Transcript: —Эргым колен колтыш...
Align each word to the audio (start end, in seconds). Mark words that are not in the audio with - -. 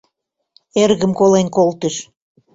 —Эргым 0.81 1.11
колен 1.19 1.47
колтыш... 1.55 1.95